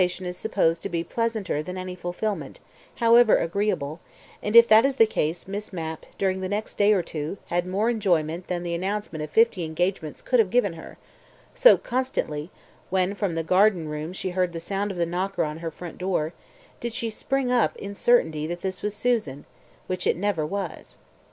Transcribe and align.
Anticipation 0.01 0.25
is 0.25 0.35
supposed 0.37 0.81
to 0.81 0.89
be 0.89 1.03
pleasanter 1.03 1.61
than 1.61 1.77
any 1.77 1.93
fulfilment, 1.93 2.59
however 2.95 3.35
agreeable, 3.37 3.99
and 4.41 4.55
if 4.55 4.67
that 4.67 4.83
is 4.83 4.95
the 4.95 5.05
case, 5.05 5.47
Miss 5.47 5.71
Mapp 5.71 6.07
during 6.17 6.41
the 6.41 6.49
next 6.49 6.79
day 6.79 6.91
or 6.91 7.03
two 7.03 7.37
had 7.53 7.67
more 7.67 7.87
enjoyment 7.87 8.47
than 8.47 8.63
the 8.63 8.73
announcement 8.73 9.23
of 9.23 9.29
fifty 9.29 9.63
engagements 9.63 10.23
could 10.23 10.39
have 10.39 10.49
given 10.49 10.73
her, 10.73 10.97
so 11.53 11.77
constantly 11.77 12.49
(when 12.89 13.13
from 13.13 13.35
the 13.35 13.43
garden 13.43 13.87
room 13.87 14.11
she 14.11 14.31
heard 14.31 14.53
the 14.53 14.59
sound 14.59 14.89
of 14.89 14.97
the 14.97 15.05
knocker 15.05 15.43
on 15.43 15.59
her 15.59 15.69
front 15.69 15.99
door) 15.99 16.33
did 16.79 16.93
she 16.93 17.11
spring 17.11 17.51
up 17.51 17.75
in 17.77 17.93
certainty 17.93 18.47
that 18.47 18.61
this 18.61 18.81
was 18.81 18.95
Susan, 18.95 19.45
which 19.85 20.07
it 20.07 20.17
never 20.17 20.43
was. 20.43 20.97